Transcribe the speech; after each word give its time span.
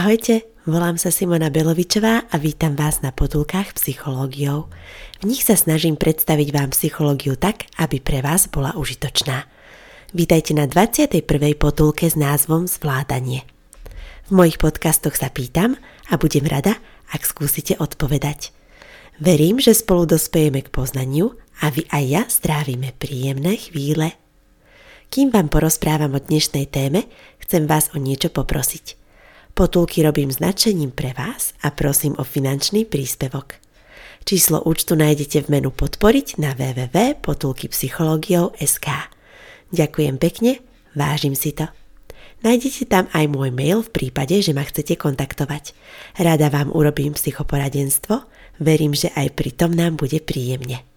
Ahojte, 0.00 0.48
volám 0.64 0.96
sa 0.96 1.12
Simona 1.12 1.52
Belovičová 1.52 2.24
a 2.32 2.40
vítam 2.40 2.72
vás 2.72 3.04
na 3.04 3.12
potulkách 3.12 3.76
psychológiou. 3.76 4.72
V 5.20 5.28
nich 5.28 5.44
sa 5.44 5.60
snažím 5.60 6.00
predstaviť 6.00 6.56
vám 6.56 6.72
psychológiu 6.72 7.36
tak, 7.36 7.68
aby 7.76 8.00
pre 8.00 8.24
vás 8.24 8.48
bola 8.48 8.72
užitočná. 8.80 9.44
Vítajte 10.16 10.56
na 10.56 10.64
21. 10.64 11.20
potulke 11.52 12.08
s 12.08 12.16
názvom 12.16 12.64
Zvládanie. 12.64 13.44
V 14.24 14.30
mojich 14.32 14.56
podcastoch 14.56 15.20
sa 15.20 15.28
pýtam 15.28 15.76
a 16.08 16.16
budem 16.16 16.48
rada, 16.48 16.80
ak 17.12 17.20
skúsite 17.20 17.76
odpovedať. 17.76 18.56
Verím, 19.20 19.60
že 19.60 19.76
spolu 19.76 20.08
dospejeme 20.08 20.64
k 20.64 20.72
poznaniu 20.72 21.36
a 21.60 21.68
vy 21.68 21.84
aj 21.92 22.04
ja 22.08 22.22
strávime 22.24 22.96
príjemné 22.96 23.60
chvíle. 23.60 24.16
Kým 25.12 25.28
vám 25.28 25.52
porozprávam 25.52 26.16
o 26.16 26.24
dnešnej 26.24 26.72
téme, 26.72 27.04
chcem 27.36 27.68
vás 27.68 27.92
o 27.92 28.00
niečo 28.00 28.32
poprosiť– 28.32 28.96
Potulky 29.60 30.00
robím 30.00 30.32
značením 30.32 30.88
pre 30.88 31.12
vás 31.12 31.52
a 31.60 31.68
prosím 31.68 32.16
o 32.16 32.24
finančný 32.24 32.88
príspevok. 32.88 33.60
Číslo 34.24 34.64
účtu 34.64 34.96
nájdete 34.96 35.44
v 35.44 35.52
menu 35.52 35.68
podporiť 35.68 36.40
na 36.40 36.56
www.potulkypsychologiou.sk 36.56 38.88
Ďakujem 39.68 40.16
pekne, 40.16 40.64
vážim 40.96 41.36
si 41.36 41.52
to. 41.52 41.68
Nájdete 42.40 42.88
tam 42.88 43.12
aj 43.12 43.28
môj 43.28 43.52
mail 43.52 43.84
v 43.84 43.92
prípade, 43.92 44.40
že 44.40 44.56
ma 44.56 44.64
chcete 44.64 44.96
kontaktovať. 44.96 45.76
Rada 46.16 46.48
vám 46.48 46.72
urobím 46.72 47.12
psychoporadenstvo, 47.12 48.16
verím, 48.64 48.96
že 48.96 49.12
aj 49.12 49.36
pri 49.36 49.52
tom 49.52 49.76
nám 49.76 50.00
bude 50.00 50.24
príjemne. 50.24 50.89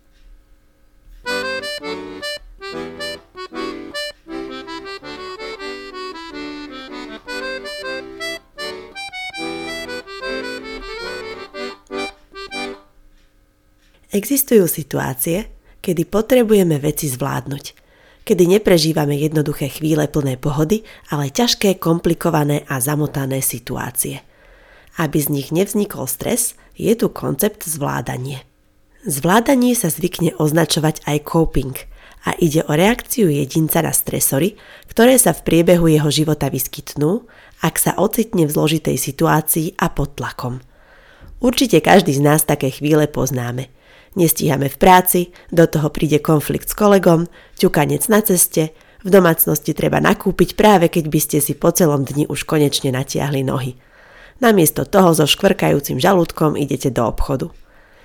Existujú 14.14 14.70
situácie, 14.70 15.50
kedy 15.82 16.06
potrebujeme 16.06 16.78
veci 16.78 17.10
zvládnuť, 17.10 17.66
kedy 18.22 18.46
neprežívame 18.46 19.18
jednoduché 19.18 19.74
chvíle 19.74 20.06
plné 20.06 20.38
pohody, 20.38 20.86
ale 21.10 21.34
ťažké, 21.34 21.82
komplikované 21.82 22.62
a 22.70 22.78
zamotané 22.78 23.42
situácie. 23.42 24.22
Aby 25.02 25.18
z 25.18 25.28
nich 25.34 25.50
nevznikol 25.50 26.06
stres, 26.06 26.54
je 26.78 26.94
tu 26.94 27.10
koncept 27.10 27.66
zvládanie. 27.66 28.46
Zvládanie 29.02 29.74
sa 29.74 29.90
zvykne 29.90 30.38
označovať 30.38 31.02
aj 31.10 31.18
coping 31.26 31.74
a 32.30 32.38
ide 32.38 32.62
o 32.70 32.72
reakciu 32.78 33.34
jedinca 33.34 33.82
na 33.82 33.98
stresory, 33.98 34.62
ktoré 34.94 35.18
sa 35.18 35.34
v 35.34 35.42
priebehu 35.42 35.90
jeho 35.90 36.14
života 36.14 36.54
vyskytnú, 36.54 37.26
ak 37.66 37.82
sa 37.82 37.98
ocitne 37.98 38.46
v 38.46 38.54
zložitej 38.54 38.94
situácii 38.94 39.74
a 39.82 39.90
pod 39.90 40.14
tlakom. 40.22 40.62
Určite 41.42 41.82
každý 41.82 42.14
z 42.14 42.22
nás 42.22 42.46
také 42.46 42.70
chvíle 42.70 43.10
poznáme– 43.10 43.74
nestíhame 44.16 44.70
v 44.70 44.78
práci, 44.78 45.22
do 45.50 45.66
toho 45.66 45.90
príde 45.90 46.20
konflikt 46.20 46.70
s 46.70 46.78
kolegom, 46.78 47.28
ťukanec 47.58 48.04
na 48.10 48.20
ceste, 48.22 48.74
v 49.04 49.10
domácnosti 49.12 49.76
treba 49.76 50.00
nakúpiť 50.00 50.56
práve 50.56 50.88
keď 50.88 51.06
by 51.12 51.20
ste 51.20 51.38
si 51.44 51.54
po 51.60 51.76
celom 51.76 52.08
dni 52.08 52.24
už 52.32 52.48
konečne 52.48 52.96
natiahli 52.96 53.44
nohy. 53.44 53.76
Namiesto 54.40 54.88
toho 54.88 55.12
so 55.12 55.28
škvrkajúcim 55.28 56.00
žalúdkom 56.00 56.56
idete 56.56 56.88
do 56.88 57.04
obchodu. 57.04 57.52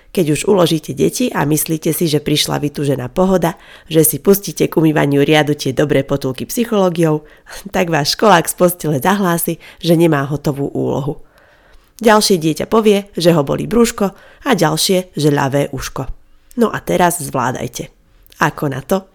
Keď 0.08 0.26
už 0.34 0.40
uložíte 0.48 0.96
deti 0.96 1.28
a 1.28 1.44
myslíte 1.44 1.92
si, 1.92 2.08
že 2.08 2.24
prišla 2.24 2.58
vytúžená 2.58 3.12
pohoda, 3.12 3.60
že 3.86 4.02
si 4.02 4.16
pustíte 4.18 4.64
k 4.66 4.74
umývaniu 4.80 5.20
riadu 5.20 5.52
tie 5.52 5.76
dobré 5.76 6.00
potulky 6.00 6.48
psychológiou, 6.48 7.28
tak 7.74 7.92
váš 7.92 8.16
školák 8.16 8.48
z 8.48 8.54
postele 8.56 8.98
zahlási, 8.98 9.60
že 9.78 9.94
nemá 9.94 10.24
hotovú 10.24 10.72
úlohu. 10.72 11.27
Ďalšie 11.98 12.38
dieťa 12.38 12.66
povie, 12.70 13.10
že 13.18 13.34
ho 13.34 13.42
boli 13.42 13.66
brúško 13.66 14.06
a 14.46 14.50
ďalšie, 14.54 15.18
že 15.18 15.34
ľavé 15.34 15.74
uško. 15.74 16.06
No 16.62 16.70
a 16.70 16.78
teraz 16.78 17.18
zvládajte. 17.18 17.90
Ako 18.38 18.70
na 18.70 18.82
to? 18.86 19.10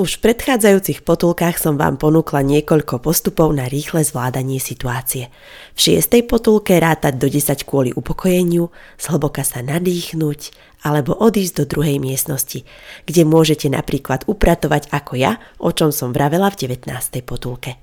Už 0.00 0.16
v 0.16 0.32
predchádzajúcich 0.32 1.04
potulkách 1.04 1.60
som 1.60 1.76
vám 1.76 2.00
ponúkla 2.00 2.40
niekoľko 2.40 3.04
postupov 3.04 3.52
na 3.52 3.68
rýchle 3.68 4.00
zvládanie 4.00 4.56
situácie. 4.56 5.28
V 5.76 5.78
šiestej 5.78 6.24
potulke 6.24 6.80
rátať 6.80 7.20
do 7.20 7.28
10 7.28 7.68
kvôli 7.68 7.92
upokojeniu, 7.92 8.72
zhlboka 8.96 9.44
sa 9.44 9.60
nadýchnuť 9.60 10.40
alebo 10.88 11.12
odísť 11.12 11.54
do 11.62 11.64
druhej 11.68 12.00
miestnosti, 12.00 12.64
kde 13.04 13.22
môžete 13.28 13.68
napríklad 13.68 14.24
upratovať 14.24 14.88
ako 14.88 15.20
ja, 15.20 15.36
o 15.60 15.68
čom 15.76 15.92
som 15.92 16.16
vravela 16.16 16.48
v 16.48 16.72
19. 16.72 16.88
potulke. 17.28 17.76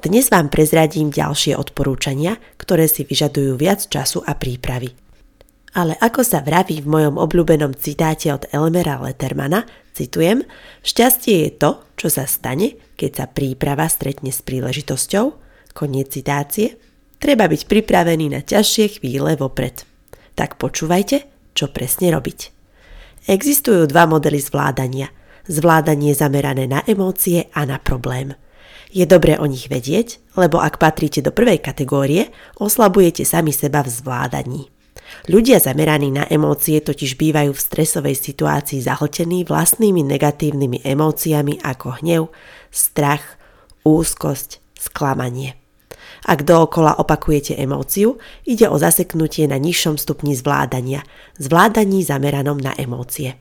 Dnes 0.00 0.32
vám 0.32 0.48
prezradím 0.48 1.12
ďalšie 1.12 1.60
odporúčania, 1.60 2.40
ktoré 2.56 2.88
si 2.88 3.04
vyžadujú 3.04 3.60
viac 3.60 3.84
času 3.84 4.24
a 4.24 4.32
prípravy. 4.32 4.96
Ale 5.76 5.92
ako 6.00 6.24
sa 6.24 6.40
vraví 6.40 6.80
v 6.80 6.88
mojom 6.88 7.20
obľúbenom 7.20 7.76
citáte 7.76 8.32
od 8.32 8.48
Elmera 8.48 8.96
Lettermana, 8.96 9.68
citujem, 9.92 10.48
šťastie 10.80 11.44
je 11.44 11.50
to, 11.52 11.84
čo 12.00 12.08
sa 12.08 12.24
stane, 12.24 12.80
keď 12.96 13.10
sa 13.12 13.26
príprava 13.28 13.84
stretne 13.92 14.32
s 14.32 14.40
príležitosťou, 14.40 15.36
koniec 15.76 16.16
citácie, 16.16 16.80
treba 17.20 17.44
byť 17.44 17.68
pripravený 17.68 18.32
na 18.32 18.40
ťažšie 18.40 19.04
chvíle 19.04 19.36
vopred. 19.36 19.84
Tak 20.32 20.56
počúvajte, 20.56 21.28
čo 21.52 21.68
presne 21.68 22.08
robiť. 22.08 22.48
Existujú 23.28 23.84
dva 23.84 24.08
modely 24.08 24.40
zvládania. 24.40 25.12
Zvládanie 25.44 26.16
zamerané 26.16 26.64
na 26.64 26.80
emócie 26.88 27.52
a 27.52 27.68
na 27.68 27.76
problém– 27.76 28.32
je 28.90 29.06
dobré 29.06 29.38
o 29.38 29.46
nich 29.46 29.70
vedieť, 29.70 30.18
lebo 30.34 30.58
ak 30.58 30.82
patríte 30.82 31.22
do 31.22 31.30
prvej 31.30 31.62
kategórie, 31.62 32.34
oslabujete 32.58 33.22
sami 33.22 33.54
seba 33.54 33.86
v 33.86 33.90
zvládaní. 33.90 34.62
Ľudia 35.26 35.58
zameraní 35.58 36.14
na 36.14 36.26
emócie 36.26 36.78
totiž 36.78 37.18
bývajú 37.18 37.50
v 37.50 37.60
stresovej 37.60 38.14
situácii 38.14 38.78
zahltení 38.82 39.42
vlastnými 39.42 40.06
negatívnymi 40.06 40.86
emóciami 40.86 41.58
ako 41.62 42.02
hnev, 42.02 42.22
strach, 42.70 43.38
úzkosť, 43.82 44.62
sklamanie. 44.78 45.58
Ak 46.20 46.44
dookola 46.46 47.00
opakujete 47.00 47.56
emóciu, 47.56 48.20
ide 48.44 48.68
o 48.68 48.76
zaseknutie 48.76 49.48
na 49.50 49.56
nižšom 49.56 49.98
stupni 49.98 50.36
zvládania, 50.36 51.02
zvládaní 51.40 52.06
zameranom 52.06 52.60
na 52.60 52.76
emócie. 52.76 53.40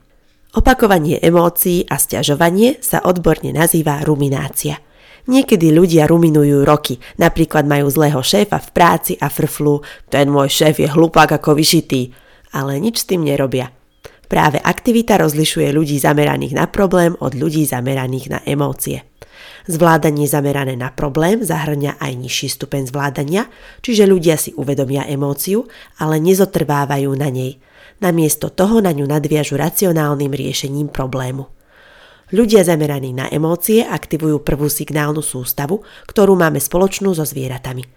Opakovanie 0.55 1.21
emócií 1.21 1.85
a 1.85 2.01
stiažovanie 2.01 2.81
sa 2.81 3.05
odborne 3.05 3.53
nazýva 3.53 4.01
ruminácia– 4.01 4.81
Niekedy 5.27 5.73
ľudia 5.73 6.07
ruminujú 6.07 6.63
roky, 6.63 7.01
napríklad 7.19 7.67
majú 7.67 7.91
zlého 7.91 8.23
šéfa 8.23 8.61
v 8.61 8.69
práci 8.71 9.13
a 9.19 9.27
frflu, 9.27 9.83
ten 10.07 10.31
môj 10.31 10.47
šéf 10.47 10.79
je 10.79 10.87
hlupák 10.87 11.35
ako 11.35 11.57
vyšitý, 11.57 12.15
ale 12.55 12.79
nič 12.79 13.03
s 13.03 13.09
tým 13.09 13.27
nerobia. 13.27 13.73
Práve 14.29 14.61
aktivita 14.61 15.17
rozlišuje 15.17 15.73
ľudí 15.73 15.97
zameraných 15.97 16.53
na 16.53 16.69
problém 16.69 17.17
od 17.17 17.33
ľudí 17.33 17.65
zameraných 17.65 18.25
na 18.29 18.39
emócie. 18.45 19.09
Zvládanie 19.65 20.29
zamerané 20.29 20.77
na 20.77 20.93
problém 20.93 21.41
zahrňa 21.41 21.97
aj 21.97 22.13
nižší 22.13 22.47
stupeň 22.49 22.89
zvládania, 22.89 23.49
čiže 23.81 24.05
ľudia 24.05 24.37
si 24.37 24.53
uvedomia 24.53 25.05
emóciu, 25.09 25.65
ale 25.97 26.21
nezotrvávajú 26.21 27.09
na 27.17 27.29
nej. 27.33 27.57
Namiesto 27.99 28.53
toho 28.53 28.79
na 28.79 28.95
ňu 28.95 29.05
nadviažu 29.05 29.59
racionálnym 29.59 30.31
riešením 30.31 30.87
problému. 30.93 31.58
Ľudia 32.29 32.61
zameraní 32.61 33.09
na 33.09 33.25
emócie 33.25 33.81
aktivujú 33.81 34.45
prvú 34.45 34.69
signálnu 34.69 35.25
sústavu, 35.25 35.81
ktorú 36.05 36.37
máme 36.37 36.61
spoločnú 36.61 37.17
so 37.17 37.25
zvieratami. 37.25 37.89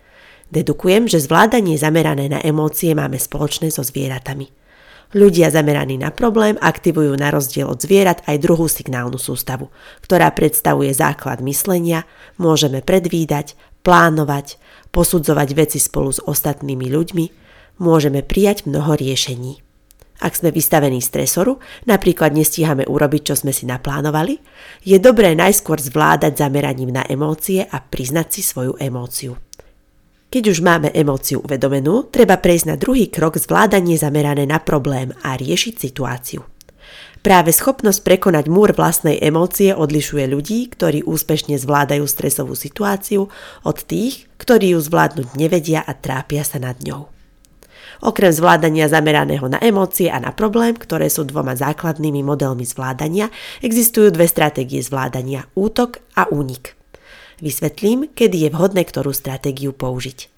Dedukujem, 0.49 1.05
že 1.05 1.21
zvládanie 1.21 1.77
zamerané 1.77 2.33
na 2.33 2.41
emócie 2.41 2.97
máme 2.97 3.21
spoločné 3.21 3.69
so 3.69 3.85
zvieratami. 3.85 4.49
Ľudia 5.13 5.53
zameraní 5.53 6.01
na 6.01 6.09
problém 6.09 6.57
aktivujú 6.57 7.13
na 7.21 7.29
rozdiel 7.29 7.69
od 7.69 7.85
zvierat 7.85 8.25
aj 8.25 8.41
druhú 8.41 8.65
signálnu 8.73 9.21
sústavu, 9.21 9.69
ktorá 10.01 10.33
predstavuje 10.33 10.97
základ 10.97 11.45
myslenia, 11.45 12.09
môžeme 12.41 12.81
predvídať, 12.81 13.53
plánovať, 13.85 14.57
posudzovať 14.89 15.49
veci 15.53 15.77
spolu 15.77 16.09
s 16.09 16.25
ostatnými 16.25 16.89
ľuďmi, 16.89 17.27
môžeme 17.85 18.25
prijať 18.25 18.65
mnoho 18.65 18.97
riešení. 18.97 19.61
Ak 20.23 20.39
sme 20.39 20.55
vystavení 20.55 21.03
stresoru, 21.03 21.59
napríklad 21.91 22.31
nestíhame 22.31 22.87
urobiť, 22.87 23.23
čo 23.27 23.35
sme 23.35 23.51
si 23.51 23.67
naplánovali, 23.67 24.39
je 24.87 25.03
dobré 25.03 25.35
najskôr 25.35 25.83
zvládať 25.83 26.39
zameraním 26.39 26.95
na 26.95 27.03
emócie 27.03 27.67
a 27.67 27.83
priznať 27.83 28.39
si 28.39 28.41
svoju 28.47 28.79
emóciu. 28.79 29.35
Keď 30.33 30.45
už 30.49 30.65
máme 30.65 30.95
emóciu 30.95 31.45
uvedomenú, 31.45 32.09
treba 32.09 32.41
prejsť 32.41 32.67
na 32.71 32.77
druhý 32.81 33.11
krok 33.13 33.37
zvládanie 33.37 34.01
zamerané 34.01 34.49
na 34.49 34.63
problém 34.63 35.13
a 35.27 35.37
riešiť 35.37 35.75
situáciu. 35.77 36.41
Práve 37.21 37.53
schopnosť 37.55 38.01
prekonať 38.01 38.51
múr 38.51 38.73
vlastnej 38.73 39.21
emócie 39.21 39.77
odlišuje 39.77 40.25
ľudí, 40.33 40.73
ktorí 40.73 41.05
úspešne 41.05 41.55
zvládajú 41.61 42.03
stresovú 42.09 42.57
situáciu 42.57 43.29
od 43.63 43.79
tých, 43.85 44.27
ktorí 44.41 44.75
ju 44.75 44.81
zvládnuť 44.81 45.39
nevedia 45.39 45.85
a 45.85 45.93
trápia 45.95 46.43
sa 46.43 46.59
nad 46.59 46.81
ňou. 46.81 47.12
Okrem 48.01 48.33
zvládania 48.33 48.89
zameraného 48.89 49.45
na 49.53 49.61
emócie 49.61 50.09
a 50.09 50.17
na 50.17 50.33
problém, 50.33 50.73
ktoré 50.73 51.13
sú 51.13 51.29
dvoma 51.29 51.53
základnými 51.53 52.25
modelmi 52.25 52.65
zvládania, 52.65 53.29
existujú 53.61 54.09
dve 54.09 54.25
stratégie 54.25 54.81
zvládania– 54.81 55.45
útok 55.59 56.01
a 56.17 56.31
únik. 56.33 56.73
Vysvetlím, 57.43 58.09
kedy 58.15 58.47
je 58.47 58.51
vhodné 58.55 58.87
ktorú 58.87 59.11
stratégiu 59.11 59.75
použiť. 59.77 60.31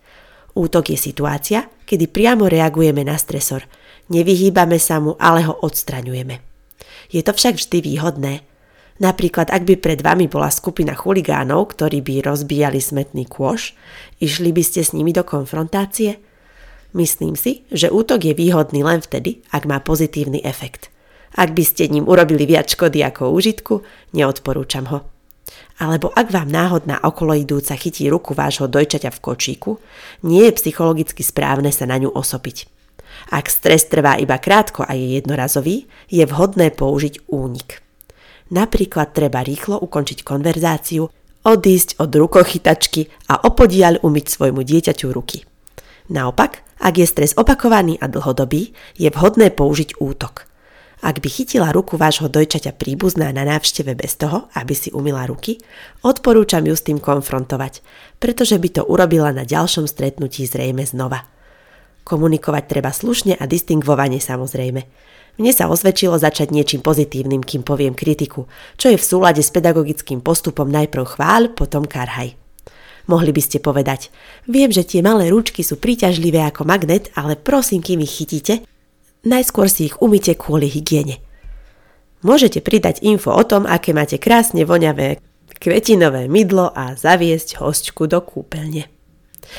Útok 0.56 0.94
je 0.94 0.98
situácia, 0.98 1.68
kedy 1.84 2.08
priamo 2.08 2.48
reagujeme 2.48 3.04
na 3.04 3.20
stresor. 3.20 3.68
Nevyhýbame 4.08 4.80
sa 4.80 4.98
mu, 4.98 5.14
ale 5.20 5.44
ho 5.44 5.52
odstraňujeme. 5.52 6.40
Je 7.12 7.20
to 7.20 7.36
však 7.36 7.60
vždy 7.60 7.78
výhodné. 7.84 8.34
Napríklad, 9.02 9.50
ak 9.50 9.66
by 9.66 9.74
pred 9.82 10.00
vami 10.00 10.30
bola 10.30 10.48
skupina 10.54 10.94
chuligánov, 10.94 11.74
ktorí 11.74 11.98
by 12.00 12.22
rozbíjali 12.22 12.78
smetný 12.78 13.26
kôš, 13.26 13.74
išli 14.22 14.54
by 14.54 14.62
ste 14.62 14.86
s 14.86 14.94
nimi 14.94 15.10
do 15.10 15.26
konfrontácie? 15.26 16.22
Myslím 16.94 17.35
si, 17.35 17.67
že 17.75 17.91
útok 17.91 18.23
je 18.23 18.38
výhodný 18.38 18.87
len 18.87 19.02
vtedy, 19.02 19.43
ak 19.50 19.67
má 19.67 19.82
pozitívny 19.82 20.38
efekt. 20.46 20.94
Ak 21.35 21.50
by 21.50 21.67
ste 21.67 21.91
ním 21.91 22.06
urobili 22.06 22.46
viac 22.46 22.70
škody 22.70 23.02
ako 23.02 23.35
užitku, 23.35 23.82
neodporúčam 24.14 24.87
ho. 24.94 25.02
Alebo 25.82 26.14
ak 26.14 26.31
vám 26.31 26.46
náhodná 26.46 27.02
okoloidúca 27.02 27.75
chytí 27.75 28.06
ruku 28.06 28.31
vášho 28.38 28.70
dojčaťa 28.70 29.11
v 29.11 29.23
kočíku, 29.23 29.82
nie 30.23 30.46
je 30.46 30.55
psychologicky 30.55 31.26
správne 31.26 31.75
sa 31.75 31.82
na 31.91 31.99
ňu 31.99 32.14
osopiť. 32.14 32.70
Ak 33.35 33.50
stres 33.50 33.90
trvá 33.90 34.14
iba 34.23 34.38
krátko 34.38 34.87
a 34.87 34.94
je 34.94 35.19
jednorazový, 35.19 35.90
je 36.06 36.23
vhodné 36.23 36.70
použiť 36.70 37.26
únik. 37.26 37.82
Napríklad 38.55 39.11
treba 39.11 39.43
rýchlo 39.43 39.82
ukončiť 39.82 40.23
konverzáciu, 40.23 41.11
odísť 41.43 41.99
od 41.99 42.11
rukochytačky 42.14 43.11
a 43.29 43.43
opodiaľ 43.43 43.99
umyť 44.06 44.26
svojmu 44.31 44.62
dieťaťu 44.62 45.06
ruky. 45.11 45.43
Naopak, 46.08 46.63
ak 46.81 46.94
je 46.99 47.06
stres 47.06 47.32
opakovaný 47.37 47.99
a 48.00 48.11
dlhodobý, 48.11 48.75
je 48.99 49.09
vhodné 49.12 49.53
použiť 49.53 50.00
útok– 50.00 50.35
ak 51.05 51.21
by 51.21 51.29
chytila 51.29 51.69
ruku 51.69 52.00
vášho 52.00 52.32
dojčaťa 52.32 52.81
príbuzná 52.81 53.29
na 53.29 53.44
návšteve 53.44 53.93
bez 53.93 54.17
toho, 54.17 54.49
aby 54.56 54.73
si 54.73 54.88
umila 54.88 55.29
ruky, 55.29 55.61
odporúčam 56.00 56.65
ju 56.65 56.73
s 56.73 56.81
tým 56.81 56.97
konfrontovať, 56.97 57.85
pretože 58.17 58.56
by 58.56 58.81
to 58.81 58.82
urobila 58.88 59.29
na 59.29 59.44
ďalšom 59.44 59.85
stretnutí 59.85 60.49
zrejme 60.49 60.81
znova. 60.88 61.29
Komunikovať 62.09 62.65
treba 62.65 62.88
slušne 62.88 63.37
a 63.37 63.44
distingvovane 63.44 64.17
samozrejme. 64.17 64.81
Mne 65.37 65.53
sa 65.53 65.69
osvedčilo 65.69 66.17
začať 66.17 66.56
niečím 66.56 66.81
pozitívnym, 66.81 67.44
kým 67.44 67.61
poviem 67.61 67.93
kritiku, 67.93 68.49
čo 68.81 68.88
je 68.88 68.97
v 68.97 69.05
súlade 69.05 69.44
s 69.44 69.53
pedagogickým 69.53 70.25
postupom 70.25 70.73
najprv 70.73 71.05
chváľ, 71.05 71.53
potom 71.53 71.85
karhaj. 71.85 72.44
Mohli 73.04 73.36
by 73.36 73.42
ste 73.44 73.58
povedať, 73.60 74.08
viem, 74.48 74.72
že 74.72 74.84
tie 74.84 75.04
malé 75.04 75.28
ručky 75.28 75.60
sú 75.60 75.76
príťažlivé 75.76 76.40
ako 76.48 76.64
magnet, 76.64 77.12
ale 77.12 77.36
prosím, 77.36 77.84
kým 77.84 78.00
ich 78.00 78.16
chytíte, 78.16 78.64
najskôr 79.28 79.68
si 79.68 79.92
ich 79.92 80.00
umyte 80.00 80.32
kvôli 80.40 80.72
hygiene. 80.72 81.20
Môžete 82.24 82.64
pridať 82.64 83.04
info 83.04 83.36
o 83.36 83.44
tom, 83.44 83.68
aké 83.68 83.92
máte 83.92 84.16
krásne 84.16 84.64
voňavé 84.64 85.20
kvetinové 85.60 86.28
mydlo 86.32 86.72
a 86.72 86.96
zaviesť 86.96 87.60
hostku 87.60 88.08
do 88.08 88.24
kúpeľne. 88.24 88.88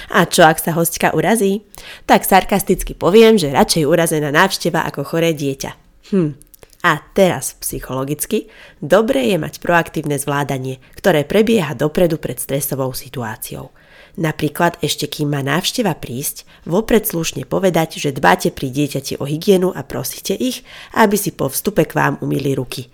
A 0.09 0.25
čo 0.25 0.41
ak 0.41 0.57
sa 0.57 0.73
hostka 0.73 1.13
urazí? 1.13 1.61
Tak 2.09 2.25
sarkasticky 2.25 2.97
poviem, 2.97 3.37
že 3.37 3.53
radšej 3.53 3.85
urazená 3.85 4.33
návšteva 4.33 4.81
ako 4.89 5.05
choré 5.05 5.37
dieťa. 5.37 5.71
Hm. 6.09 6.44
A 6.85 7.01
teraz 7.17 7.57
psychologicky, 7.57 8.45
dobre 8.77 9.33
je 9.33 9.41
mať 9.41 9.57
proaktívne 9.57 10.21
zvládanie, 10.21 10.77
ktoré 10.93 11.25
prebieha 11.25 11.73
dopredu 11.73 12.21
pred 12.21 12.37
stresovou 12.37 12.93
situáciou– 12.93 13.73
Napríklad 14.15 14.79
ešte 14.79 15.11
kým 15.11 15.35
má 15.35 15.43
návšteva 15.43 15.91
prísť, 15.99 16.47
vopred 16.63 17.03
slušne 17.03 17.43
povedať, 17.43 17.99
že 17.99 18.15
dbáte 18.15 18.47
pri 18.55 18.71
dieťati 18.71 19.19
o 19.19 19.27
hygienu 19.27 19.75
a 19.75 19.83
prosíte 19.83 20.31
ich, 20.31 20.63
aby 20.95 21.19
si 21.19 21.35
po 21.35 21.51
vstupe 21.51 21.83
k 21.83 21.95
vám 21.99 22.15
umýli 22.23 22.55
ruky. 22.55 22.87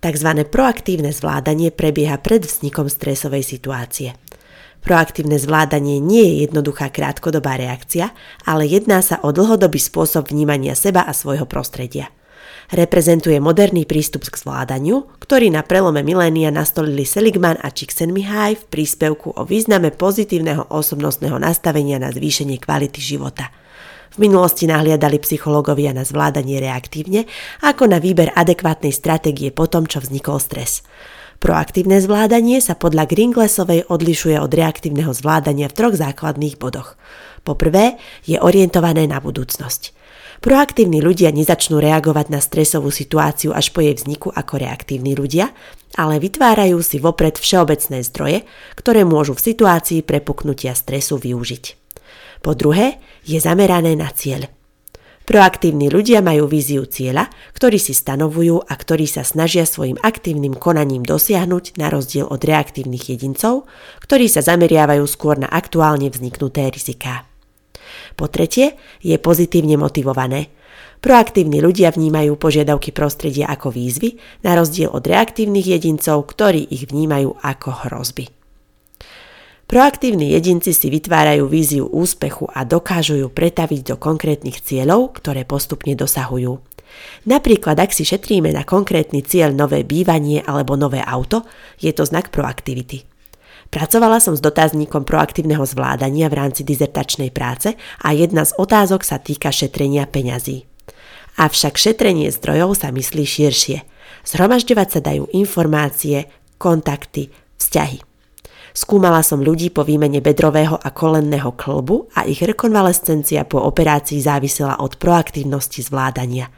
Takzvané 0.00 0.48
proaktívne 0.48 1.12
zvládanie 1.12 1.70
prebieha 1.70 2.16
pred 2.16 2.48
vznikom 2.48 2.88
stresovej 2.88 3.44
situácie. 3.44 4.16
Proaktívne 4.82 5.38
zvládanie 5.38 6.02
nie 6.02 6.24
je 6.26 6.34
jednoduchá 6.48 6.90
krátkodobá 6.90 7.54
reakcia, 7.54 8.10
ale 8.42 8.66
jedná 8.66 8.98
sa 9.04 9.20
o 9.22 9.30
dlhodobý 9.30 9.78
spôsob 9.78 10.32
vnímania 10.32 10.74
seba 10.74 11.04
a 11.04 11.12
svojho 11.12 11.44
prostredia– 11.44 12.08
reprezentuje 12.72 13.36
moderný 13.38 13.84
prístup 13.84 14.24
k 14.26 14.40
zvládaniu, 14.40 15.04
ktorý 15.20 15.52
na 15.52 15.60
prelome 15.60 16.00
milénia 16.00 16.48
nastolili 16.48 17.04
Seligman 17.04 17.60
a 17.60 17.68
Csikszentmihalyi 17.68 18.56
v 18.56 18.64
príspevku 18.72 19.36
o 19.36 19.44
význame 19.44 19.92
pozitívneho 19.92 20.72
osobnostného 20.72 21.36
nastavenia 21.36 22.00
na 22.00 22.08
zvýšenie 22.08 22.56
kvality 22.58 22.98
života. 22.98 23.52
V 24.12 24.28
minulosti 24.28 24.68
nahliadali 24.68 25.20
psychológovia 25.24 25.96
na 25.96 26.04
zvládanie 26.04 26.60
reaktívne 26.60 27.24
ako 27.64 27.88
na 27.88 27.96
výber 27.96 28.32
adekvátnej 28.32 28.92
stratégie 28.92 29.52
po 29.52 29.68
tom, 29.68 29.88
čo 29.88 30.04
vznikol 30.04 30.36
stres. 30.36 30.84
Proaktívne 31.40 31.98
zvládanie 31.98 32.60
sa 32.60 32.76
podľa 32.76 33.08
Gringlesovej 33.08 33.88
odlišuje 33.88 34.36
od 34.38 34.52
reaktívneho 34.52 35.10
zvládania 35.10 35.66
v 35.72 35.76
troch 35.76 35.96
základných 35.96 36.54
bodoch. 36.54 36.94
Po 37.42 37.58
prvé, 37.58 37.98
je 38.22 38.38
orientované 38.38 39.10
na 39.10 39.18
budúcnosť. 39.18 40.01
Proaktívni 40.42 40.98
ľudia 40.98 41.30
nezačnú 41.30 41.78
reagovať 41.78 42.26
na 42.34 42.42
stresovú 42.42 42.90
situáciu 42.90 43.54
až 43.54 43.70
po 43.70 43.78
jej 43.78 43.94
vzniku 43.94 44.34
ako 44.34 44.58
reaktívni 44.58 45.14
ľudia, 45.14 45.54
ale 45.94 46.18
vytvárajú 46.18 46.82
si 46.82 46.98
vopred 46.98 47.38
všeobecné 47.38 48.02
zdroje, 48.02 48.42
ktoré 48.74 49.06
môžu 49.06 49.38
v 49.38 49.44
situácii 49.54 50.02
prepuknutia 50.02 50.74
stresu 50.74 51.14
využiť. 51.22 51.64
Po 52.42 52.58
druhé, 52.58 52.98
je 53.22 53.38
zamerané 53.38 53.94
na 53.94 54.10
cieľ. 54.10 54.50
Proaktívni 55.22 55.86
ľudia 55.86 56.18
majú 56.18 56.50
víziu 56.50 56.82
cieľa, 56.90 57.30
ktorý 57.54 57.78
si 57.78 57.94
stanovujú 57.94 58.66
a 58.66 58.74
ktorý 58.74 59.06
sa 59.06 59.22
snažia 59.22 59.62
svojim 59.62 59.94
aktívnym 60.02 60.58
konaním 60.58 61.06
dosiahnuť 61.06 61.78
na 61.78 61.86
rozdiel 61.86 62.26
od 62.26 62.42
reaktívnych 62.42 63.14
jedincov, 63.14 63.70
ktorí 64.02 64.26
sa 64.26 64.42
zameriavajú 64.42 65.06
skôr 65.06 65.38
na 65.38 65.46
aktuálne 65.46 66.10
vzniknuté 66.10 66.66
riziká. 66.74 67.31
Po 68.14 68.28
tretie, 68.28 68.78
je 69.00 69.16
pozitívne 69.16 69.76
motivované. 69.80 70.52
Proaktívni 71.02 71.58
ľudia 71.58 71.90
vnímajú 71.90 72.38
požiadavky 72.38 72.94
prostredia 72.94 73.50
ako 73.50 73.74
výzvy, 73.74 74.16
na 74.46 74.54
rozdiel 74.54 74.86
od 74.94 75.02
reaktívnych 75.02 75.66
jedincov, 75.66 76.30
ktorí 76.30 76.70
ich 76.70 76.86
vnímajú 76.86 77.42
ako 77.42 77.90
hrozby. 77.90 78.30
Proaktívni 79.66 80.36
jedinci 80.36 80.76
si 80.76 80.92
vytvárajú 80.92 81.48
víziu 81.48 81.88
úspechu 81.88 82.44
a 82.52 82.62
dokážu 82.68 83.16
ju 83.16 83.28
pretaviť 83.32 83.80
do 83.88 83.96
konkrétnych 83.96 84.60
cieľov, 84.60 85.16
ktoré 85.16 85.48
postupne 85.48 85.96
dosahujú. 85.96 86.60
Napríklad, 87.24 87.80
ak 87.80 87.90
si 87.96 88.04
šetríme 88.04 88.52
na 88.52 88.68
konkrétny 88.68 89.24
cieľ 89.24 89.56
nové 89.56 89.80
bývanie 89.80 90.44
alebo 90.44 90.76
nové 90.76 91.00
auto, 91.00 91.48
je 91.80 91.88
to 91.90 92.04
znak 92.04 92.28
proaktivity. 92.28 93.11
Pracovala 93.72 94.20
som 94.20 94.36
s 94.36 94.44
dotazníkom 94.44 95.08
proaktívneho 95.08 95.64
zvládania 95.64 96.28
v 96.28 96.44
rámci 96.44 96.60
dizertačnej 96.60 97.32
práce 97.32 97.72
a 98.04 98.12
jedna 98.12 98.44
z 98.44 98.52
otázok 98.60 99.00
sa 99.00 99.16
týka 99.16 99.48
šetrenia 99.48 100.04
peňazí. 100.04 100.68
Avšak 101.40 101.80
šetrenie 101.80 102.28
zdrojov 102.28 102.76
sa 102.76 102.92
myslí 102.92 103.24
širšie. 103.24 103.80
Zhromažďovať 104.28 104.88
sa 104.92 105.00
dajú 105.00 105.24
informácie, 105.32 106.28
kontakty, 106.60 107.32
vzťahy. 107.56 108.04
Skúmala 108.76 109.24
som 109.24 109.40
ľudí 109.40 109.72
po 109.72 109.88
výmene 109.88 110.20
bedrového 110.20 110.76
a 110.76 110.92
kolenného 110.92 111.56
klbu 111.56 112.12
a 112.12 112.28
ich 112.28 112.44
rekonvalescencia 112.44 113.48
po 113.48 113.64
operácii 113.64 114.20
závisela 114.20 114.84
od 114.84 115.00
proaktívnosti 115.00 115.80
zvládania. 115.80 116.52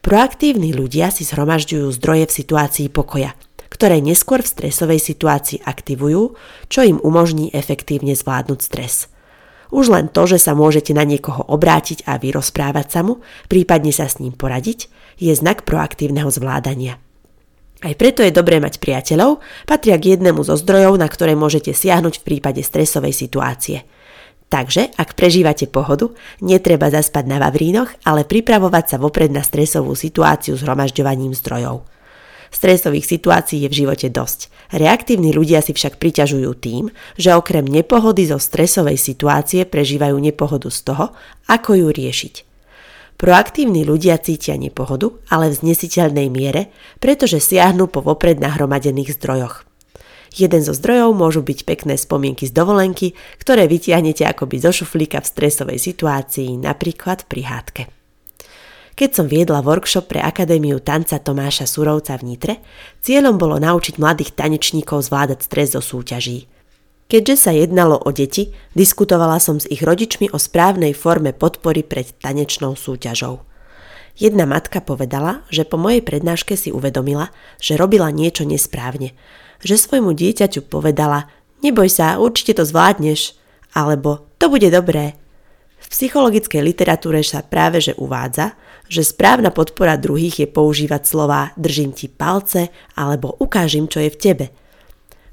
Proaktívni 0.00 0.72
ľudia 0.72 1.12
si 1.12 1.28
zhromažďujú 1.28 1.84
zdroje 2.00 2.24
v 2.32 2.36
situácii 2.40 2.88
pokoja– 2.88 3.36
ktoré 3.80 4.04
neskôr 4.04 4.44
v 4.44 4.52
stresovej 4.52 5.00
situácii 5.00 5.64
aktivujú, 5.64 6.36
čo 6.68 6.84
im 6.84 7.00
umožní 7.00 7.48
efektívne 7.56 8.12
zvládnuť 8.12 8.60
stres. 8.60 9.08
Už 9.72 9.88
len 9.88 10.12
to, 10.12 10.28
že 10.28 10.36
sa 10.36 10.52
môžete 10.52 10.92
na 10.92 11.08
niekoho 11.08 11.40
obrátiť 11.48 12.04
a 12.04 12.20
vyrozprávať 12.20 12.86
sa 12.92 13.00
mu, 13.00 13.24
prípadne 13.48 13.88
sa 13.88 14.04
s 14.04 14.20
ním 14.20 14.36
poradiť, 14.36 14.92
je 15.16 15.32
znak 15.32 15.64
proaktívneho 15.64 16.28
zvládania. 16.28 17.00
Aj 17.80 17.96
preto 17.96 18.20
je 18.20 18.28
dobré 18.28 18.60
mať 18.60 18.76
priateľov, 18.76 19.40
patria 19.64 19.96
k 19.96 20.12
jednému 20.12 20.44
zo 20.44 20.60
zdrojov, 20.60 21.00
na 21.00 21.08
ktoré 21.08 21.32
môžete 21.32 21.72
siahnuť 21.72 22.20
v 22.20 22.26
prípade 22.36 22.60
stresovej 22.60 23.16
situácie. 23.16 23.88
Takže, 24.52 24.92
ak 25.00 25.16
prežívate 25.16 25.64
pohodu, 25.72 26.12
netreba 26.44 26.92
zaspať 26.92 27.24
na 27.24 27.40
vavrínoch, 27.40 27.96
ale 28.04 28.28
pripravovať 28.28 28.84
sa 28.92 28.96
vopred 29.00 29.32
na 29.32 29.40
stresovú 29.40 29.96
situáciu 29.96 30.60
s 30.60 30.66
zdrojov. 31.40 31.99
Stresových 32.50 33.06
situácií 33.06 33.62
je 33.64 33.70
v 33.70 33.78
živote 33.86 34.10
dosť. 34.10 34.50
Reaktívni 34.74 35.30
ľudia 35.30 35.62
si 35.62 35.70
však 35.70 36.02
priťažujú 36.02 36.50
tým, 36.58 36.90
že 37.14 37.34
okrem 37.34 37.62
nepohody 37.62 38.26
zo 38.26 38.42
stresovej 38.42 38.98
situácie 38.98 39.62
prežívajú 39.66 40.18
nepohodu 40.18 40.66
z 40.66 40.80
toho, 40.82 41.06
ako 41.46 41.78
ju 41.78 41.88
riešiť. 41.94 42.34
Proaktívni 43.20 43.84
ľudia 43.84 44.16
cítia 44.16 44.56
nepohodu, 44.56 45.12
ale 45.28 45.52
v 45.52 45.58
znesiteľnej 45.60 46.32
miere, 46.32 46.72
pretože 46.98 47.36
siahnu 47.36 47.86
po 47.86 48.00
vopred 48.00 48.40
nahromadených 48.40 49.14
zdrojoch. 49.20 49.68
Jeden 50.32 50.62
zo 50.62 50.72
zdrojov 50.72 51.12
môžu 51.12 51.42
byť 51.42 51.66
pekné 51.66 51.98
spomienky 51.98 52.46
z 52.48 52.54
dovolenky, 52.54 53.18
ktoré 53.42 53.66
vytiahnete 53.66 54.24
akoby 54.24 54.62
zo 54.62 54.72
šuflíka 54.72 55.20
v 55.20 55.30
stresovej 55.30 55.78
situácii, 55.82 56.54
napríklad 56.56 57.26
pri 57.26 57.42
hádke. 57.44 57.99
Keď 59.00 59.16
som 59.16 59.32
viedla 59.32 59.64
workshop 59.64 60.12
pre 60.12 60.20
Akadémiu 60.20 60.76
tanca 60.76 61.16
Tomáša 61.16 61.64
Surovca 61.64 62.20
v 62.20 62.36
Nitre, 62.36 62.54
cieľom 63.00 63.40
bolo 63.40 63.56
naučiť 63.56 63.96
mladých 63.96 64.36
tanečníkov 64.36 65.08
zvládať 65.08 65.40
stres 65.40 65.72
zo 65.72 65.80
súťaží. 65.80 66.52
Keďže 67.08 67.48
sa 67.48 67.56
jednalo 67.56 67.96
o 67.96 68.12
deti, 68.12 68.52
diskutovala 68.76 69.40
som 69.40 69.56
s 69.56 69.64
ich 69.72 69.80
rodičmi 69.80 70.28
o 70.28 70.36
správnej 70.36 70.92
forme 70.92 71.32
podpory 71.32 71.80
pred 71.80 72.12
tanečnou 72.20 72.76
súťažou. 72.76 73.40
Jedna 74.20 74.44
matka 74.44 74.84
povedala, 74.84 75.48
že 75.48 75.64
po 75.64 75.80
mojej 75.80 76.04
prednáške 76.04 76.52
si 76.52 76.68
uvedomila, 76.68 77.32
že 77.56 77.80
robila 77.80 78.12
niečo 78.12 78.44
nesprávne. 78.44 79.16
Že 79.64 79.80
svojmu 79.80 80.12
dieťaťu 80.12 80.68
povedala, 80.68 81.24
neboj 81.64 81.88
sa, 81.88 82.20
určite 82.20 82.52
to 82.52 82.68
zvládneš, 82.68 83.32
alebo 83.72 84.28
to 84.36 84.52
bude 84.52 84.68
dobré. 84.68 85.16
V 85.90 85.92
psychologickej 85.98 86.62
literatúre 86.62 87.26
sa 87.26 87.42
práve 87.42 87.82
že 87.82 87.98
uvádza, 87.98 88.54
že 88.86 89.02
správna 89.02 89.50
podpora 89.50 89.98
druhých 89.98 90.46
je 90.46 90.48
používať 90.48 91.02
slová 91.02 91.50
držím 91.58 91.90
ti 91.90 92.06
palce 92.06 92.70
alebo 92.94 93.34
ukážim, 93.42 93.90
čo 93.90 93.98
je 93.98 94.10
v 94.14 94.20
tebe– 94.22 94.46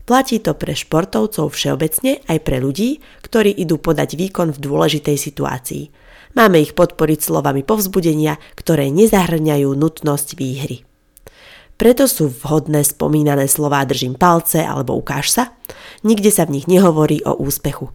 Platí 0.07 0.39
to 0.39 0.55
pre 0.55 0.71
športovcov 0.71 1.51
všeobecne 1.51 2.23
aj 2.31 2.39
pre 2.39 2.63
ľudí, 2.63 3.03
ktorí 3.27 3.51
idú 3.51 3.75
podať 3.75 4.15
výkon 4.15 4.55
v 4.55 4.63
dôležitej 4.63 5.19
situácii. 5.19 5.91
Máme 6.31 6.63
ich 6.63 6.79
podporiť 6.79 7.27
slovami 7.27 7.67
povzbudenia, 7.67 8.39
ktoré 8.55 8.87
nezahrňajú 8.87 9.67
nutnosť 9.67 10.39
výhry. 10.39 10.87
Preto 11.75 12.07
sú 12.07 12.31
vhodné 12.31 12.87
spomínané 12.87 13.51
slová 13.51 13.83
držím 13.83 14.15
palce 14.15 14.63
alebo 14.63 14.95
ukáž 14.95 15.27
sa. 15.27 15.43
Nikde 16.07 16.31
sa 16.31 16.47
v 16.47 16.55
nich 16.55 16.71
nehovorí 16.71 17.19
o 17.27 17.35
úspechu. 17.35 17.91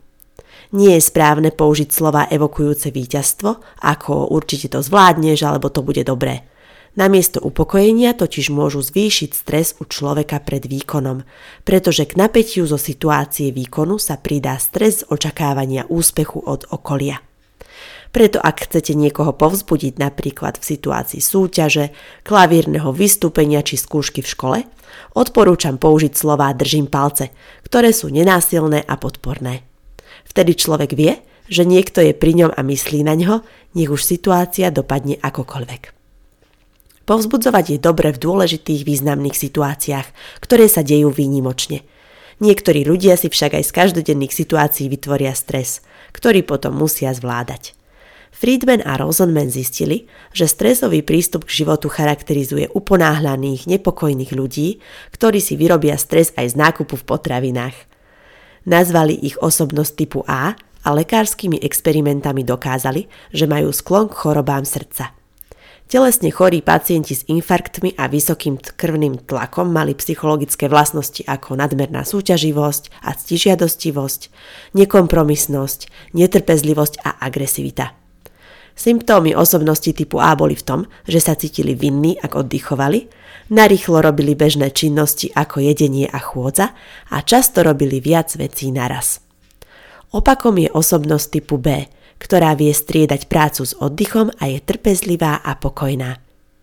Nie 0.72 0.96
je 0.96 1.04
správne 1.04 1.52
použiť 1.52 1.92
slova 1.92 2.24
evokujúce 2.32 2.88
víťazstvo, 2.88 3.60
ako 3.84 4.32
určite 4.32 4.72
to 4.72 4.80
zvládneš 4.80 5.44
alebo 5.44 5.68
to 5.68 5.84
bude 5.84 6.00
dobré. 6.08 6.48
Namiesto 6.92 7.40
upokojenia 7.40 8.12
totiž 8.12 8.52
môžu 8.52 8.84
zvýšiť 8.84 9.32
stres 9.32 9.72
u 9.80 9.88
človeka 9.88 10.44
pred 10.44 10.68
výkonom, 10.68 11.24
pretože 11.64 12.04
k 12.04 12.20
napätiu 12.20 12.68
zo 12.68 12.76
situácie 12.76 13.48
výkonu 13.48 13.96
sa 13.96 14.20
pridá 14.20 14.60
stres 14.60 15.00
z 15.00 15.08
očakávania 15.08 15.88
úspechu 15.88 16.40
od 16.44 16.68
okolia. 16.68 17.20
Preto 18.12 18.44
ak 18.44 18.68
chcete 18.68 18.92
niekoho 18.92 19.32
povzbudiť 19.32 19.96
napríklad 19.96 20.60
v 20.60 20.68
situácii 20.76 21.20
súťaže, 21.24 21.96
klavírneho 22.28 22.92
vystúpenia 22.92 23.64
či 23.64 23.80
skúšky 23.80 24.20
v 24.20 24.28
škole, 24.28 24.58
odporúčam 25.16 25.80
použiť 25.80 26.12
slová 26.12 26.52
držím 26.52 26.92
palce, 26.92 27.32
ktoré 27.64 27.96
sú 27.96 28.12
nenásilné 28.12 28.84
a 28.84 29.00
podporné. 29.00 29.71
Vtedy 30.32 30.56
človek 30.56 30.96
vie, 30.96 31.20
že 31.52 31.68
niekto 31.68 32.00
je 32.00 32.16
pri 32.16 32.32
ňom 32.32 32.50
a 32.56 32.60
myslí 32.64 33.04
na 33.04 33.12
ňo, 33.12 33.44
nech 33.76 33.92
už 33.92 34.00
situácia 34.00 34.72
dopadne 34.72 35.20
akokoľvek. 35.20 35.92
Povzbudzovať 37.04 37.76
je 37.76 37.78
dobre 37.82 38.08
v 38.16 38.22
dôležitých 38.22 38.88
významných 38.88 39.36
situáciách, 39.36 40.08
ktoré 40.40 40.72
sa 40.72 40.80
dejú 40.80 41.12
výnimočne. 41.12 41.84
Niektorí 42.40 42.88
ľudia 42.88 43.20
si 43.20 43.28
však 43.28 43.60
aj 43.60 43.64
z 43.68 43.72
každodenných 43.76 44.32
situácií 44.32 44.88
vytvoria 44.88 45.36
stres, 45.36 45.84
ktorý 46.16 46.40
potom 46.40 46.72
musia 46.72 47.12
zvládať. 47.12 47.76
Friedman 48.32 48.80
a 48.88 48.96
Rosenman 48.96 49.52
zistili, 49.52 50.08
že 50.32 50.48
stresový 50.48 51.04
prístup 51.04 51.44
k 51.44 51.62
životu 51.62 51.92
charakterizuje 51.92 52.72
uponáhľaných, 52.72 53.68
nepokojných 53.68 54.32
ľudí, 54.32 54.80
ktorí 55.12 55.38
si 55.38 55.60
vyrobia 55.60 56.00
stres 56.00 56.32
aj 56.40 56.56
z 56.56 56.58
nákupu 56.58 56.96
v 56.96 57.04
potravinách. 57.04 57.91
Nazvali 58.62 59.18
ich 59.18 59.38
osobnosť 59.42 59.92
typu 59.98 60.20
A 60.26 60.54
a 60.82 60.88
lekárskymi 60.90 61.62
experimentami 61.62 62.42
dokázali, 62.42 63.06
že 63.30 63.46
majú 63.46 63.70
sklon 63.70 64.10
k 64.10 64.18
chorobám 64.18 64.66
srdca. 64.66 65.14
Telesne 65.92 66.32
chorí 66.32 66.64
pacienti 66.64 67.12
s 67.12 67.28
infarktmi 67.28 67.92
a 68.00 68.08
vysokým 68.08 68.56
krvným 68.56 69.28
tlakom 69.28 69.68
mali 69.68 69.92
psychologické 69.92 70.64
vlastnosti 70.64 71.20
ako 71.20 71.60
nadmerná 71.60 72.00
súťaživosť 72.08 73.04
a 73.04 73.12
ctižiadostivosť, 73.12 74.20
nekompromisnosť, 74.72 75.80
netrpezlivosť 76.16 76.94
a 77.04 77.20
agresivita. 77.20 78.01
Symptómy 78.72 79.36
osobnosti 79.36 79.92
typu 79.92 80.18
A 80.18 80.32
boli 80.32 80.56
v 80.56 80.64
tom, 80.64 80.80
že 81.04 81.20
sa 81.20 81.36
cítili 81.36 81.76
vinní, 81.76 82.16
ak 82.16 82.34
oddychovali, 82.34 83.06
narýchlo 83.52 84.00
robili 84.00 84.32
bežné 84.32 84.72
činnosti 84.72 85.28
ako 85.28 85.60
jedenie 85.60 86.08
a 86.08 86.18
chôdza 86.18 86.72
a 87.12 87.16
často 87.20 87.60
robili 87.60 88.00
viac 88.00 88.32
vecí 88.34 88.72
naraz. 88.72 89.20
Opakom 90.12 90.56
je 90.60 90.68
osobnosť 90.72 91.26
typu 91.40 91.56
B, 91.60 91.88
ktorá 92.20 92.56
vie 92.56 92.72
striedať 92.72 93.28
prácu 93.28 93.64
s 93.64 93.72
oddychom 93.76 94.32
a 94.40 94.48
je 94.48 94.58
trpezlivá 94.60 95.40
a 95.40 95.56
pokojná. 95.56 96.20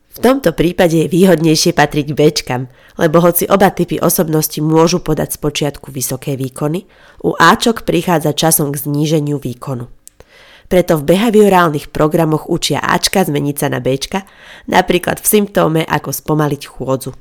V 0.10 0.18
tomto 0.18 0.58
prípade 0.58 1.06
je 1.06 1.12
výhodnejšie 1.12 1.78
patriť 1.78 2.12
k 2.12 2.18
Bčkam, 2.18 2.64
lebo 2.98 3.22
hoci 3.22 3.46
oba 3.46 3.70
typy 3.70 4.02
osobnosti 4.02 4.58
môžu 4.58 5.00
podať 5.00 5.38
z 5.38 5.38
počiatku 5.38 5.94
vysoké 5.94 6.34
výkony, 6.34 6.90
u 7.22 7.38
Ačok 7.38 7.86
prichádza 7.86 8.34
časom 8.34 8.74
k 8.74 8.82
zníženiu 8.90 9.38
výkonu. 9.38 9.86
Preto 10.70 11.02
v 11.02 11.18
behaviorálnych 11.18 11.90
programoch 11.90 12.46
učia 12.46 12.78
Ačka 12.78 13.26
zmeniť 13.26 13.56
sa 13.58 13.68
na 13.74 13.82
Bčka, 13.82 14.22
napríklad 14.70 15.18
v 15.18 15.26
symptóme 15.26 15.82
ako 15.82 16.14
spomaliť 16.14 16.62
chôdzu. 16.70 17.12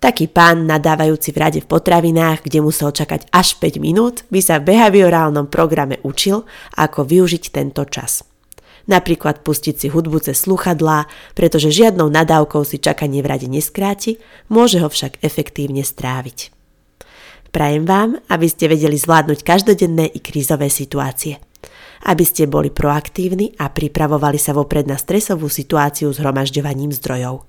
Taký 0.00 0.26
pán 0.32 0.66
nadávajúci 0.66 1.30
v 1.30 1.38
rade 1.38 1.60
v 1.62 1.68
potravinách, 1.68 2.42
kde 2.48 2.64
musel 2.64 2.90
čakať 2.90 3.28
až 3.30 3.60
5 3.60 3.76
minút, 3.78 4.26
by 4.34 4.40
sa 4.42 4.58
v 4.58 4.74
behaviorálnom 4.74 5.46
programe 5.52 6.00
učil, 6.02 6.48
ako 6.74 7.06
využiť 7.06 7.54
tento 7.54 7.84
čas. 7.86 8.26
Napríklad 8.90 9.46
pustiť 9.46 9.78
si 9.78 9.86
hudbu 9.86 10.18
cez 10.26 10.42
sluchadlá, 10.42 11.06
pretože 11.38 11.70
žiadnou 11.70 12.10
nadávkou 12.10 12.66
si 12.66 12.82
čakanie 12.82 13.22
v 13.22 13.30
rade 13.30 13.46
neskráti, 13.46 14.18
môže 14.50 14.82
ho 14.82 14.90
však 14.90 15.22
efektívne 15.22 15.86
stráviť. 15.86 16.50
Prajem 17.54 17.84
vám, 17.84 18.18
aby 18.26 18.48
ste 18.48 18.66
vedeli 18.66 18.98
zvládnuť 18.98 19.44
každodenné 19.44 20.08
i 20.08 20.18
krízové 20.18 20.66
situácie. 20.72 21.38
Aby 22.02 22.24
ste 22.26 22.50
boli 22.50 22.74
proaktívni 22.74 23.54
a 23.62 23.70
pripravovali 23.70 24.38
sa 24.38 24.50
vopred 24.52 24.90
na 24.90 24.98
stresovú 24.98 25.46
situáciu 25.46 26.10
s 26.10 26.18
hromažďovaním 26.18 26.90
zdrojov 26.90 27.46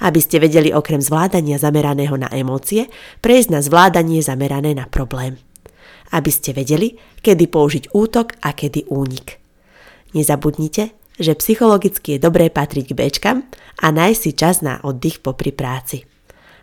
aby 0.00 0.20
ste 0.20 0.40
vedeli 0.40 0.72
okrem 0.72 0.98
zvládania 0.98 1.60
zameraného 1.60 2.16
na 2.16 2.28
emócie 2.32 2.88
prejsť 3.20 3.48
na 3.52 3.60
zvládanie 3.60 4.24
zamerané 4.24 4.72
na 4.72 4.88
problém. 4.88 5.36
Aby 6.10 6.32
ste 6.32 6.56
vedeli, 6.56 6.96
kedy 7.22 7.46
použiť 7.46 7.84
útok 7.94 8.40
a 8.42 8.56
kedy 8.56 8.90
únik. 8.90 9.38
Nezabudnite, 10.16 10.96
že 11.20 11.38
psychologicky 11.38 12.16
je 12.16 12.24
dobré 12.24 12.48
patriť 12.50 12.90
k 12.90 12.96
Bčkam 12.96 13.38
a 13.78 13.86
nájsť 13.92 14.20
si 14.20 14.32
čas 14.34 14.64
na 14.64 14.80
oddych 14.82 15.22
popri 15.22 15.54
práci. 15.54 16.02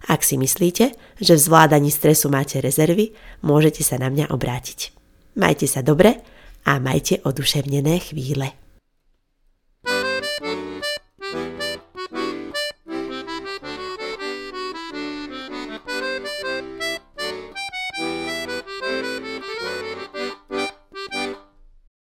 Ak 0.09 0.25
si 0.25 0.35
myslíte, 0.35 0.97
že 1.21 1.33
v 1.37 1.43
zvládaní 1.45 1.93
stresu 1.93 2.27
máte 2.27 2.59
rezervy, 2.59 3.13
môžete 3.45 3.85
sa 3.85 4.01
na 4.01 4.09
mňa 4.11 4.33
obrátiť. 4.33 4.91
Majte 5.37 5.69
sa 5.69 5.85
dobre 5.85 6.19
a 6.67 6.79
majte 6.79 7.17
oduševnené 7.17 7.99
chvíle. 7.99 8.51